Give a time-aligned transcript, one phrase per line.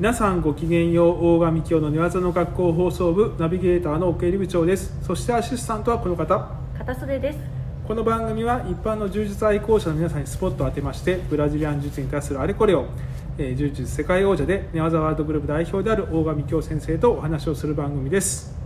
[0.00, 4.96] 皆さんごきげんよう大神教の寝技の学校放送部ナビゲーターの奥入部長です。
[5.02, 6.48] そしてアシスタントはこの方。
[6.78, 7.38] 片袖です。
[7.86, 12.86] この番組は一般の柔術愛好者の皆さんにスポットを当てましてブラジリアン術に対するあれこれを、
[13.36, 18.56] えー柔術世界王者で寝技ワールドグループ代表である大神教先生とお話をする番組です、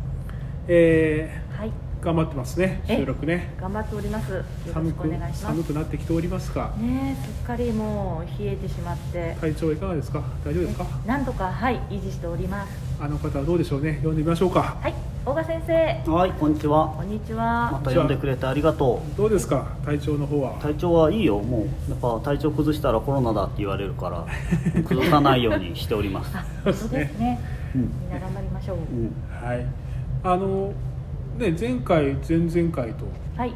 [0.69, 1.69] えはい。
[1.71, 3.55] ー頑張ってますねえ収録ね。
[3.59, 4.33] 頑張っております。
[4.33, 5.43] よろしくお寒く願いします。
[5.47, 9.37] 寒くなってきておりますがねえすっかりもう冷えてしまって。
[9.41, 10.23] 体調いかがですか？
[10.45, 10.87] 大丈夫ですか？
[11.07, 12.73] なんとかはい維持しております。
[13.01, 13.95] あの方はどうでしょうね？
[13.97, 14.77] 読んでみましょうか。
[14.83, 14.95] はい
[15.25, 16.13] 大賀先生。
[16.13, 16.93] はい、こんにちは。
[16.99, 19.69] こんにちまはた呼んでくれてありがとどうですか？
[19.87, 20.57] 体調の方は。
[20.59, 20.63] う。
[20.63, 24.27] 体調はいいよ、もうやっぱ体調崩したらコロナだって言われるから、
[24.85, 26.37] 崩さないようにしております。
[26.37, 26.45] あ
[26.75, 27.41] そうですね。
[27.75, 28.77] うん、みんな頑張りましょう。
[28.77, 29.15] うん、
[29.49, 29.65] はい。
[30.23, 30.73] あの
[31.39, 33.05] ね前回前々回と、
[33.37, 33.55] はい。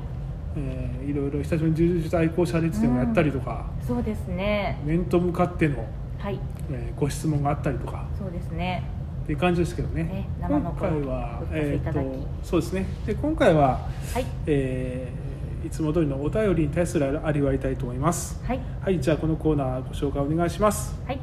[0.57, 4.79] えーいろいろ久しぶりに柔術愛好者列伝をやったりとか、そうですね。
[4.85, 5.87] 面と向かっての、
[6.19, 6.39] はい。
[6.71, 8.05] えーご質問があったりとか。
[8.19, 8.83] そうですね。
[9.23, 10.05] っていう感じですけどね。
[10.05, 12.87] ね今声回はえーとそうですね。
[13.07, 13.79] で今回は、
[14.13, 14.27] はい。
[14.47, 15.29] えー
[15.67, 18.41] いつも通りのお便りに対するあれをやりたいと思います。
[18.45, 18.61] はい。
[18.81, 20.95] はいじゃあこのコーナーご紹介お願いします。
[21.07, 21.21] はい。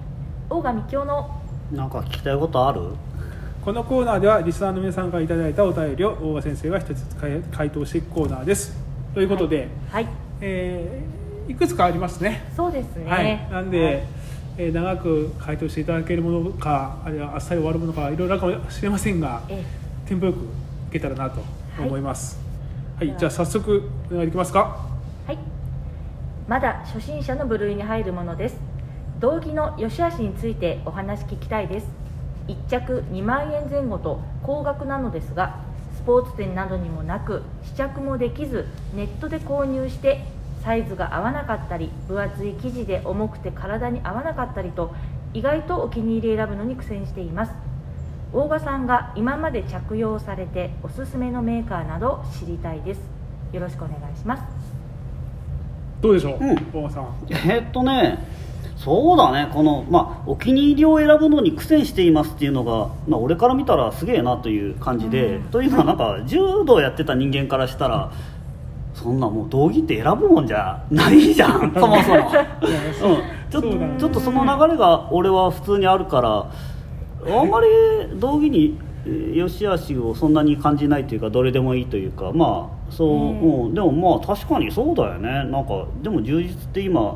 [0.49, 1.41] 大賀美京の
[1.71, 2.81] なんか聞きたいことある？
[3.65, 8.77] このコーナーではリスナーの皆さんからいただいたお便りを大賀先生が一つずつ回回答していくコーナーです。
[9.15, 10.07] ということで、はい。
[10.39, 12.43] えーいくつかありますね。
[12.55, 13.09] そうですね。
[13.09, 14.03] はい、なんで、
[14.59, 19.63] えー長く回答していただけるものかあるいはあっさり終わるものかいろいろあるかもしれませんがえ
[20.05, 20.39] テンポよくい
[20.91, 21.41] けたらなと
[21.79, 22.39] 思います。
[22.97, 24.77] はい、ではじゃあ早速お願いできますか？
[25.25, 25.39] はい。
[26.47, 28.57] まだ初心者の部類に入るものです。
[29.19, 31.87] 道着の良し悪しについてお話聞きたいです
[32.47, 35.59] 1着2万円前後と高額なのですが
[35.95, 40.23] スポーツ店などにもなく試着もできずネットで購入して
[40.63, 44.93] サイズが合わなかったり分厚い生地で重くて体に合わなかったりと
[45.33, 47.51] 意外とお気に入り選ぶのに苦戦しています。
[48.33, 53.01] 大賀さんが今まで着用されておすすめのメーカーなど知りたいです。
[53.53, 54.43] よろしくお願いします。
[56.01, 56.55] どうでしょう、うん。
[56.73, 57.07] 大賀さん。
[57.29, 58.19] えーっとね。
[58.85, 59.49] そうだね。
[59.51, 65.43] この、まあ、お気に入りを選ぶのに苦戦していますっていうのが、まあ、俺から見たらすげえなという感じで、うん。
[65.45, 68.11] というのはなんか柔道やってた人間からしたら
[68.93, 76.45] そんなもう道着って選ぶもんじゃないじゃん そもそも、うん、ちょっとちょっとその流れが俺は普通にあるから
[77.39, 77.67] あんまり
[78.19, 83.65] 道着にえー良し悪しをそんなに感じないというかどれでもいいというかまあそう、うん。
[83.65, 85.29] うん、でもまあ確かにそうだよね。
[85.49, 87.15] なんかでも充実って今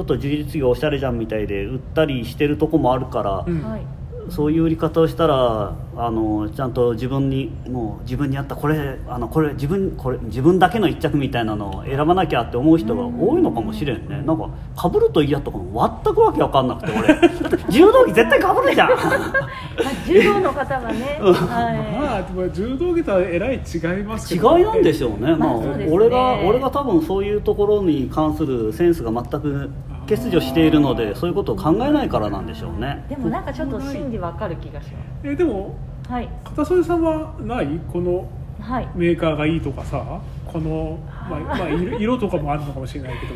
[0.00, 3.62] ちょっと充実業おしゃれじゃんみたいで売ったりしてるとこもあるから、うん。
[3.62, 3.82] はい。
[4.30, 14.22] そういう売り方をしたらあのちゃんと自分にもう自分に合ったこれあのこれ自分これ自分だけの一着みたいなのを選ばなきゃって思う人が多いのかもしれんね。
[14.22, 17.08] なんかかぶると嫌とかも全くわけわかんなくて俺。
[17.08, 18.90] だって柔道着絶対かぶるじゃん。
[18.96, 21.34] まあ、柔道の方はね、うん。
[21.34, 25.88] はまあでも柔道着とはえらい違います違けど、いなんでしょうね、まあまあそうですね。
[25.90, 29.70] 俺が俺が多分そういうところに関するセンスが全く
[30.08, 33.04] 欠如しているのでそういうことを考えないからなんでしょうね。
[33.06, 35.89] い、でもなんかちょっと心理わかる気がしまえでもす。
[36.10, 37.78] はい、片袖さんはない？
[37.92, 38.28] この
[38.60, 40.20] はい、メーカーがいいとかさ？
[40.44, 40.98] この、
[41.30, 43.32] まあまあ、色色とかもあるのかもしれないけど。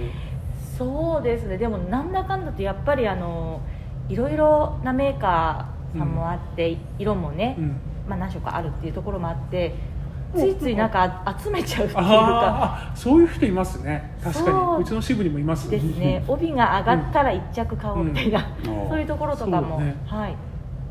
[0.76, 1.56] そうですね。
[1.56, 3.60] でもなんだかんだとやっぱりあの
[4.08, 7.76] いろいろなメーカーさんもあって、色もね、うん。
[8.08, 9.72] まあ何色かあるっていうところもあって、
[10.34, 12.92] ついついなんか集めちゃうっていうか。
[12.96, 14.16] そういう人いますね。
[14.20, 14.82] 確かに。
[14.82, 14.84] う。
[14.84, 15.70] ちの支部にもいます。
[15.70, 18.64] ですね、帯が上がったら一着買おうみたいな、うん。
[18.90, 19.94] そういうところとかも、ね。
[20.06, 20.34] はい、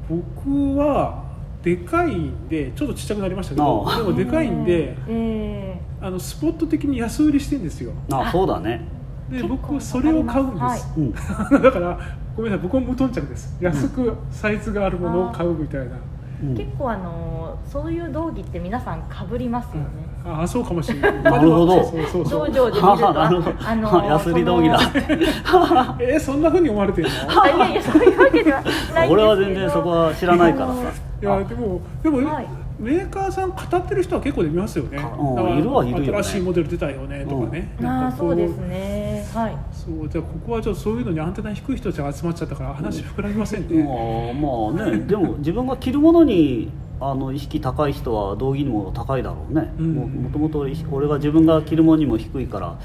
[0.09, 1.22] 僕は
[1.63, 7.93] でかいんでちょっとちっちゃくなりましたけどでもでかいんでえあのスポット的に安売りしてんですよ。
[8.11, 8.81] あそうだね。
[9.29, 11.63] で僕はそれを買うんです、わかりうん。
[11.63, 11.99] だから
[12.35, 13.57] ごめんなさい僕も無頓着です。
[13.61, 15.95] 安くサイズがあるものを買うみたいな、
[16.43, 16.53] うん。
[16.53, 19.87] ー結構あのそういう道着って皆さんかぶりますよね。
[20.25, 21.13] ああそうかもしれない。
[21.23, 21.83] なるほど。
[21.83, 22.51] そうそうそう。
[22.51, 24.79] 道場で見るとあの 安売り道着だ。
[25.99, 27.41] えーそんなふうに思われてるの？
[27.43, 29.11] あいやいやそういうわけではないんですけど。
[29.13, 30.73] 俺は全然そこは知らないからさ。
[31.21, 32.47] いやでもでも、はい
[32.79, 34.97] メーカーさん語ってる人は結構で見ますよね。
[34.97, 36.23] うんだからいるはいるよね。
[36.23, 39.25] 新しいモデル出たよねとかね、あなんかこあそうですね。
[39.33, 39.57] はい。
[39.71, 43.93] そうじゃあここはちょっとそういうのにアンテナ低い人たちが集まっちゃったから話膨らみませんね、まあ
[44.33, 44.99] まあね。
[45.05, 49.93] でも自分が着るものにあの意識高い人は道着にも高いだろうね、うん。
[49.93, 50.59] ももともと
[50.91, 52.77] 俺が自分が着るものにも低いから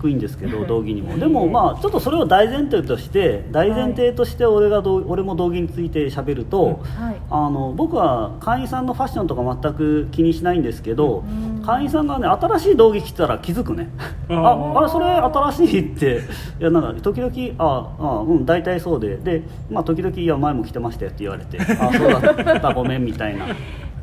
[0.00, 1.18] 低低いんですけど道着にも。
[1.18, 7.20] でもまあちょっとそれを大前提として大前提として俺が道俺も道着について喋ると、はい。
[7.30, 11.62] あの僕は会員さんのファッションとか全く気にしないんですけど、うん。
[11.64, 13.90] 会員さんがね新しい道着着てたら気づくね。
[14.30, 16.22] ああれそれ新しいって。
[16.60, 19.16] いやなんか時々ああうん大体そうで。
[19.16, 23.46] でまあ時々いや前も着てましたよって言われてあそうだったごめんみたいな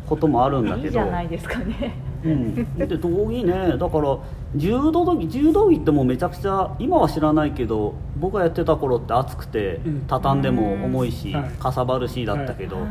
[0.05, 0.85] こともあるんだけど。
[0.85, 1.94] いいじゃないですかね
[2.33, 3.77] うん、で道着ね。
[3.77, 4.18] だから
[4.56, 10.06] 柔道着柔道着ってもうめちゃくちゃ今は知らないけど僕がやってた頃って暑くて、うん。
[10.07, 11.50] 畳んでも重いし、はい。
[11.51, 12.85] かさばるしだったけど、はい。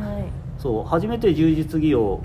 [0.59, 2.21] そう初めて充実着を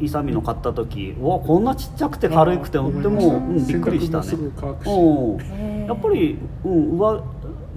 [0.00, 4.28] イサミの買った時うわこんなちっちゃくて軽くてとっても、うんうん、びっくりしたね。
[4.32, 5.86] うん。
[5.86, 7.22] やっぱり、うん、上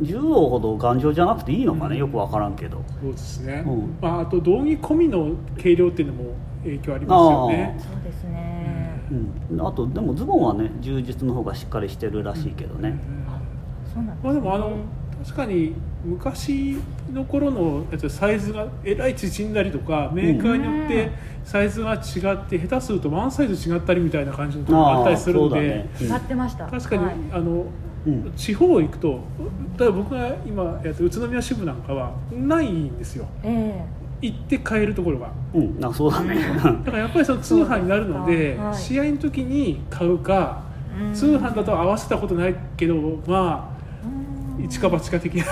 [0.02, 1.98] 柔道ほど頑丈じゃなくていいのかね、うん。
[2.00, 2.84] よくわからんけど。
[3.02, 3.98] そうですね、うん。
[4.02, 6.36] まあ、あと道着込みの軽量っていうのも
[6.68, 7.76] 影響ありますよね。
[7.80, 9.02] そうですね。
[9.50, 13.00] うん、あとでもズボンはね充実の方がしっかりしてるらしいけどね、
[13.94, 14.32] そうなんですね。
[14.32, 14.72] まあ、でもあの
[15.24, 15.74] 確かに
[16.06, 16.78] 昔
[17.12, 21.12] の頃のやつサイズがえらい縮んだりとかメーカーによって
[21.44, 26.22] サイズが違って下手するとワンサイズ違ったりみたいな感じのところがあったりするんで、あーそうだね。
[26.22, 26.68] 違ってました。
[26.68, 27.16] 確かに、はい。
[27.32, 27.66] あの
[28.06, 28.32] うん。
[28.36, 29.22] 地方行くと
[29.80, 33.26] 例えば僕が今やってる宇都宮支部なんかはないんですよ。
[33.44, 33.86] え
[34.22, 35.30] 行って買えるところが。
[35.54, 36.36] うん、あそうだね。
[36.36, 40.64] だからやっぱりその通販になるのでそうですか試合の時に買うか
[41.00, 41.14] えうん。
[41.14, 42.96] 通販だと合わせたことないけど
[43.28, 44.66] まあうん。
[44.66, 45.44] 一か八か的な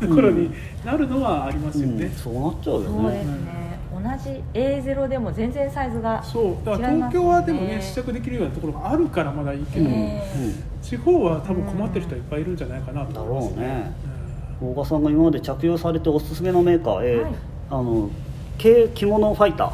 [0.00, 0.50] ところに
[0.84, 1.98] なるのはありますようん。
[1.98, 3.62] ね、そうなっちゃうよそうでねすね。
[3.92, 6.66] 同じ A0 でも全然サイズがそう。
[6.66, 7.82] だから東京はでもねね。
[7.82, 10.22] 試着できるようなところがあるからまだいいけど、え
[10.80, 13.92] 地方は多分困ってる人はいっぱいいるんじゃないかなとだ思いますろうね
[14.60, 15.02] 大賀さん。
[15.04, 17.32] が今まで着用されておすすめのメーカー、えーはい
[17.72, 18.10] あの
[18.62, 19.72] 軽着物ファイター。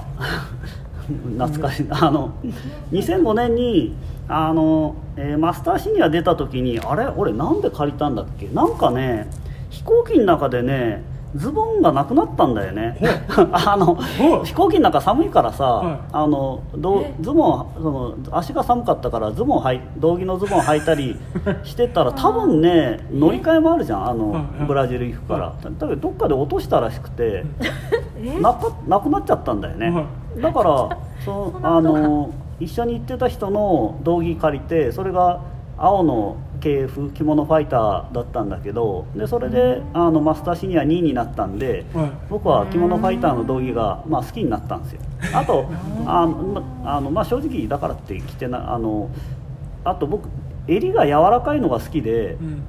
[1.39, 1.87] 懐かしい。
[1.91, 2.31] あの
[2.93, 3.95] 2005年に
[4.29, 7.07] あの、えーマスターシニア出た時にあれ？
[7.17, 8.47] 俺なんで借りたんだっけ？
[8.49, 9.29] なんかね
[9.71, 11.03] 飛行機の中でね
[11.37, 12.97] ズボンがなくなったんだよね。
[13.53, 13.97] あの
[14.45, 15.99] 飛行機の中寒いからさ、はい。
[16.13, 21.17] あのどズボンその足が寒かったからズボンはい道着のズボン履いたり
[21.65, 25.53] してたら多分ね乗り換えもあるじゃんあのブラジル行くから。
[25.79, 27.45] だけどどっかで落としたらしくて
[28.23, 28.41] え？
[28.41, 29.91] なかなくなっちゃったんだよね。
[29.91, 30.05] は
[30.41, 30.89] だから
[31.25, 32.31] そあの
[32.61, 35.41] 一緒に行ってた人の道着借りてそれが
[35.77, 42.11] 青の系風着物ファイターだったんだけどでそれであのマスターシニア2位になったんではい。
[42.29, 45.01] 僕は着物ファイターの道着が、まあ、好きになったんですよ。
[45.35, 45.67] あと
[46.07, 49.09] あの、まあのまあ、正直だからって着てなあの
[49.85, 50.29] あと僕
[50.67, 52.63] 襟が柔らかいのが好きでう、ん。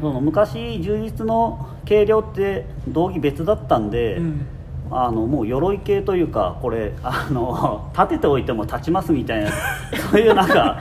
[0.00, 4.46] その昔充実の軽量って道着別だったんで、うん
[4.90, 9.50] あのもう鎧系というかこれあの 立てておいても立ちますみたいな
[10.10, 10.80] そういうなんか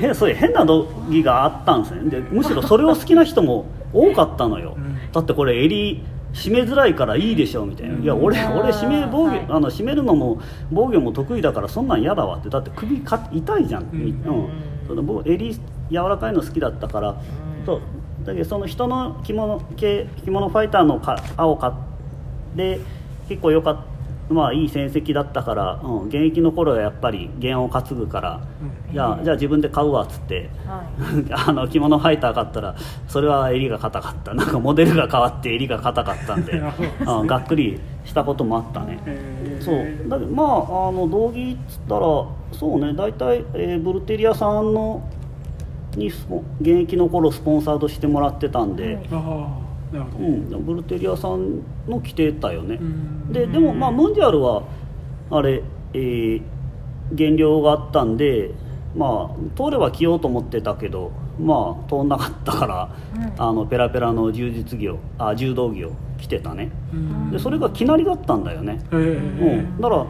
[0.00, 2.10] へそういう変な道着があったんですね。
[2.10, 4.98] でむしろそれを好きな人も多かったのよ、うん。
[5.12, 6.02] だってこれ襟
[6.34, 8.02] 締めづらいからいいでしょみたいな、うん。
[8.02, 9.46] いや俺俺締め防御、はい。
[9.48, 10.38] あの締めるのも
[10.70, 12.48] 防御も得意だからそんなん嫌だわって。
[12.48, 14.00] だって首か痛いじゃん、うん。
[14.00, 14.48] うん。
[14.86, 15.60] その僕襟柔
[15.90, 17.16] らかいの好きだったから、
[17.64, 17.80] そう。
[18.24, 21.72] だけどその人の着物系着物ファイターのか青買っ
[22.56, 22.80] て
[23.28, 23.98] 結構良かった
[24.30, 28.40] まあいい戦績だったから、うん、現役の頃はやっぱり弦を担ぐから、
[28.86, 28.92] うん。
[28.92, 31.32] じゃあじゃあ自分で買うわっつってはい。
[31.32, 32.74] あの着物ファイター買ったら
[33.06, 34.34] それは襟が硬かった。
[34.34, 37.12] なんかモデルが変わって襟が硬かったんでなるほどですね。
[37.12, 38.98] うんがっくりしたこともあったね。
[39.06, 39.64] えー。
[39.64, 40.08] そう。
[40.10, 42.00] だけどまああの道着っつったら
[42.52, 45.02] そうね大体、えーブルテリアさんの
[45.96, 53.32] に現役の頃スポンサードしてもらってたんで、はいうん、ブルテリアさんの着てたよね、うん。
[53.32, 54.62] ででもまあムンジャールは
[55.30, 55.62] あれ、
[55.94, 56.42] えー
[57.10, 58.50] 減量があったんで
[58.94, 62.90] まあ通れば着ようと思ってたけどまあ通んなかったから、
[63.38, 66.70] あのペラペラの柔術着をあ柔道着を着てたね。
[66.92, 67.30] うん。
[67.30, 69.60] でそれが着なりだったんだよね、えー。
[69.60, 70.06] うん、だから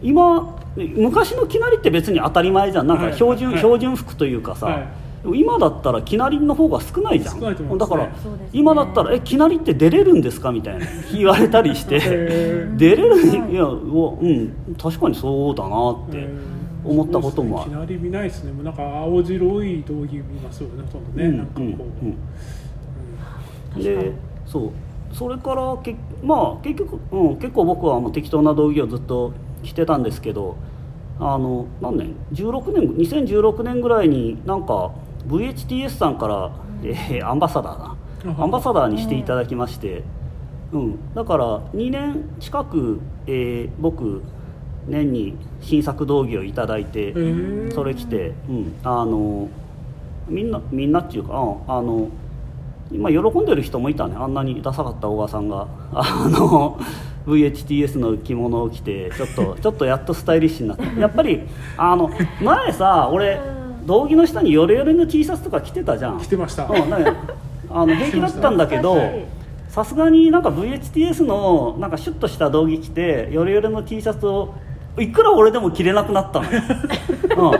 [0.00, 2.86] 今昔の着なりって別に当たり前じゃん。
[2.86, 3.58] なんか標準,、はい。
[3.58, 4.88] 標準服というかさ、はい
[5.24, 7.38] 今だったら着なりの方が少ないじゃん。
[7.38, 7.96] 少ないと思いますね。
[7.96, 10.86] だから、今だったら「え着なりって出れるんですか?」みたいな。
[11.12, 11.98] 言われたりして。
[12.76, 13.52] 出れるはい。
[13.52, 14.52] いやうわうん。
[14.80, 16.28] 確かにそうだなって
[16.84, 17.70] 思ったこともある。
[17.70, 18.52] いきなり見ないですね。
[18.52, 22.16] もうなんか青白い道着見ますよねほとんどね、うんなんかこう、うん
[23.72, 23.84] 確かに。
[23.84, 24.12] で
[24.46, 24.70] そう。
[25.12, 29.32] それからけまあ結局、うん、結構僕はもう適当な道着をずっと
[29.62, 30.56] 着てたんですけど
[31.18, 34.92] あの何年？16年2016年ぐらいになんか
[35.28, 36.50] VHTS さんから、
[36.82, 37.94] えー アンバサダーだ。
[38.38, 40.02] あアンバサダーにしていただきまして、
[40.72, 44.22] うん、だから2年近く、えー僕
[44.86, 47.12] 年に新作道着をいただいて、
[47.72, 49.48] それ着て、うん、あの
[50.28, 52.08] みんなみんなっていうかうんあの
[52.90, 54.16] 今喜んでる人もいたね。
[54.18, 55.66] あんなにダサかった小川さんが。
[55.92, 56.78] あの
[57.26, 61.00] VHTS の着物を着てちょっとちょっとやっとスタイリッシュになった。
[61.00, 61.42] やっぱり
[61.76, 62.10] あの
[62.42, 63.38] 前さ俺
[63.88, 66.20] 道着の下にヨレヨレの T シャツとか着てたじゃん。
[66.20, 67.14] 来てました、うん、なんか
[67.70, 68.98] あの 平気だったんだけど
[69.68, 74.54] さすがになんか VHTS のなんかシュッとした道着着てヨレヨレの T シャツを
[74.98, 76.60] いくら俺でも着れなくなったのよ、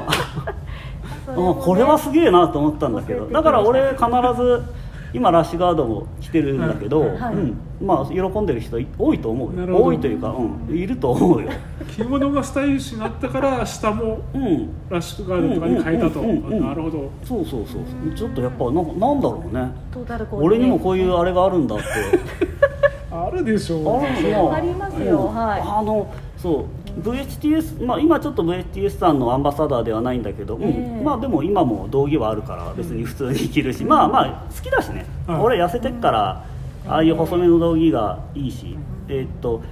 [1.36, 1.48] うん。
[1.48, 3.26] うん、これはすげえなと思ったんだけど。
[3.26, 4.00] だから俺必
[4.36, 4.62] ず
[5.12, 7.34] 今ラッシュガードも着てるんだけど、はい。
[7.34, 9.82] うん、まあ喜んでる人多いと思うよ。
[9.82, 11.50] 多いというか、うん、いると思うよ、
[11.96, 17.10] 着物がスタイリッシュになったから下もうん、ラッシュガードとかに変えたと、うんうんうんうんなるほど。
[17.24, 19.70] そうそうそうちょっとやっぱなんかなんだろうね。
[19.92, 21.84] トータルコーディネート俺にもこういうあれがあるんだって。
[23.10, 25.18] あるでしょうあるわかりますよ。
[25.18, 25.60] うんはい。
[25.60, 36.44] あのそう VHTS、まあ、今ちょっと VHTS さんのアンバサダーではないんだけど、うんええまあでも今も道着はあるから別に普通に着るし、まあまあ好きだしね、うん俺痩せてっから
[36.86, 38.76] ああいう細めの道着がいいし、
[39.08, 39.62] えーっと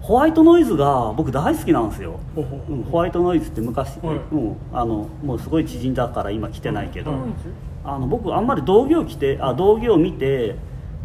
[0.00, 7.20] ホワイトノイズが僕大好きなんですよ、ほうん、ホワイトノイズって昔、はいうん、あのもうすごい縮んだから今着てないけど、はい
[7.84, 10.54] あの僕あんまり道着を着てあ道着を見て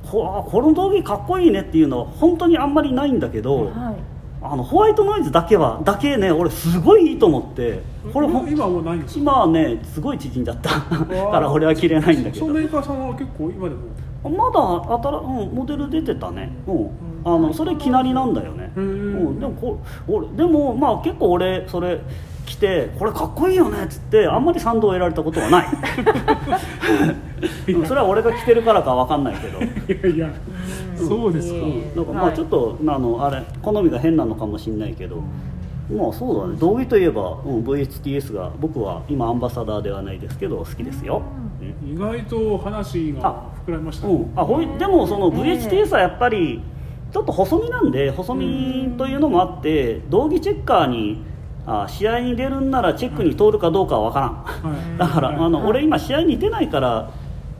[0.04, 4.17] こあこの道着かっこいいねっていうのは本当にあんまりないんだけど、はい
[4.52, 7.82] あのホワイトノイズだけはだけね俺すごいいいと思って
[8.14, 9.20] これ今はもうないんですか？
[9.22, 10.70] 今はねすごい縮んじゃった。
[10.70, 12.46] から俺は着れないんだけど。
[12.46, 13.82] そのメーカーさんは結構今でも？
[14.24, 16.90] まだ新、うん、モデル出てたね、うん、
[17.24, 22.02] あのそれきなりなんだよね、うん、でもこ俺でもまあ結構俺それ
[22.48, 25.68] 着てこれかっこいいよねっつってあんまり賛同を得られたことはない。
[27.68, 29.60] う んそれは俺が着てるからかわかんないけど。
[29.60, 30.34] いやいや
[30.96, 31.96] そうですか、うん。
[31.96, 35.18] だからまあちょっと、あのあれ好みが変なのかもしれないけど、
[35.94, 36.58] まあそうだね。
[36.58, 41.22] 道着といえば、うん、VHTS が僕は今アンバサダーではないですけど好きですよ、
[41.86, 41.94] うん。
[41.94, 46.62] 意外と話が膨らみましたね、うん、あほいでもそのええ VHTS はやっぱり
[47.12, 51.22] ちょっと細身なんで細身というのもあって道着チェッカーに
[51.68, 54.98] あ試合に出るんならチェックに通るかどうかは分からん、はい。
[54.98, 57.12] だからあの、はい俺今試合に出ないから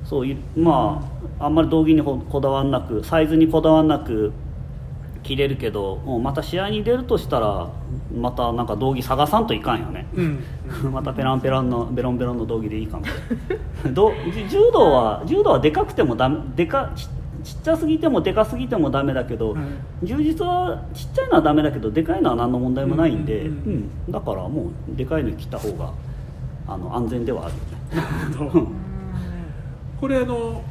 [0.06, 1.06] そういうま
[1.40, 4.32] ああんまり道着にここだわんなくサイズにこだわんなく
[5.24, 7.70] 着れるけどもうまた試合に出るとしたら
[8.16, 10.08] またなんか道着探さんといかんよね。
[10.16, 10.44] うん。
[10.92, 13.04] またペランペランのベロンベロンの道着でいいかも。
[13.92, 17.10] どじ柔道は柔道はでかくてもダメでかち
[17.48, 19.62] ちっちゃすぎてもでかすぎてもダメだけど、は
[20.04, 20.06] い。
[20.06, 23.92] 充実はちっちゃいのはダメだけどでかいのは何の問題もないんで、うんうんうん。
[24.08, 24.12] うん。
[24.12, 25.94] だからもうでかいの着た方が
[26.68, 28.38] あの安全ではあるよね。
[28.38, 28.68] なるほど。
[30.02, 30.62] これあの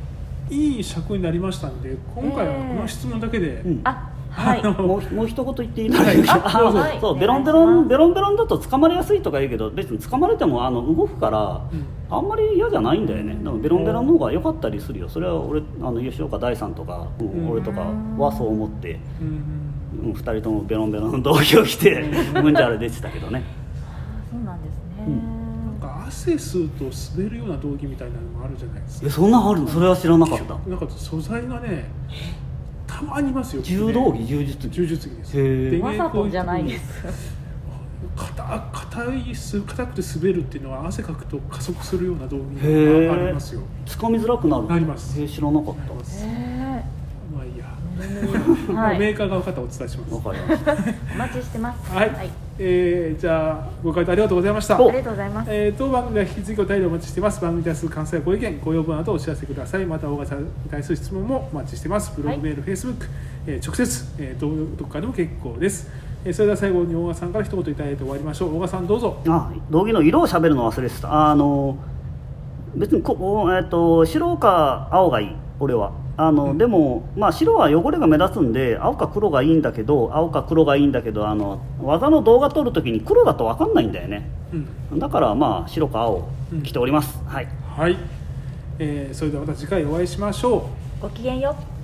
[0.51, 3.81] いい尺になりましたんで今回はこの質問だけで、うん。
[3.85, 4.63] あはい。
[4.63, 7.01] もうもう一言言っていいですか、はい。
[7.01, 7.21] そうはい。
[7.21, 11.87] ベロンベロンベロンベロンだと捕まりやすいとか言うけど別に捕まれてもあの動くから、うん。
[12.09, 13.35] あんまり嫌じゃないんだよね。
[13.35, 15.09] でもベロンベロンの方が良かったりするよ。
[15.09, 17.51] それは俺あの吉岡大さんとか、うんうん。
[17.51, 17.81] 俺とか
[18.19, 19.57] はそう思って、うん
[20.05, 22.03] うん、2人ともベロンベロンの道着を着て
[22.35, 23.43] ムンジャール出てたけどね
[24.31, 26.85] そうなんですね、なんか汗吸うと
[27.17, 31.91] 滑るような道着みたいなのもあるじゃないですかえそんなんあるのそれは知らなかったなんか素材がね
[32.97, 33.61] たまにいますよ。
[33.61, 34.73] 柔道着柔術着。
[34.73, 35.25] 柔術着で
[35.79, 35.83] す。
[35.83, 37.05] わざとじゃないです。
[38.17, 43.61] 硬硬いす硬くて滑るっていうのは汗かくと加速するような道着へがありえますよ。
[43.85, 44.67] 掴みづらくなる。
[44.67, 45.15] なります。
[45.29, 45.91] 知らなかっなり
[47.35, 47.67] まあいいや、
[48.01, 48.36] え
[48.75, 48.99] はい。
[48.99, 50.11] メーカーが分かったらお伝えします。
[50.11, 50.73] たわかりました。
[50.73, 51.91] お待ちしてます。
[51.95, 54.77] はい、えーじゃあご回答ありがとうございました。
[54.77, 55.51] ありがとうございます。
[55.53, 57.41] えー当番組では引き続きお便りお待ちしています。
[57.41, 59.87] 番組に対する感想やご意見ご要望などお知らせください。
[59.87, 62.13] また大型に対する質問もお待ちしています。
[62.17, 63.07] ブログメール、フェイスブック、
[63.47, 65.89] えー直接、えー、どどこかでも結構です、
[66.25, 68.57] えーそれでは最後に大賀さんから一言いただいて終わりましょう。
[68.57, 69.21] 大賀さんどうぞ。
[69.29, 71.31] あ道着の色を喋るの忘れてた。
[71.31, 71.79] あの
[72.75, 75.29] 別にこ、おえっと白か青がいい
[75.59, 75.93] 俺は。
[76.17, 84.29] あの、でも、まあ、白は汚れが目立つんで青か黒がいいんだけど青か黒がいいんだけどあの技の動画撮るときに黒だと分かんないんだよね。
[84.91, 84.99] うん。
[84.99, 86.29] だからまあ白か青
[86.65, 87.49] 着ております、はい。
[87.77, 87.97] はい、
[88.79, 90.71] えーそれではまた次回お会いしましょ
[91.01, 91.03] う。
[91.03, 91.76] ごきげんよう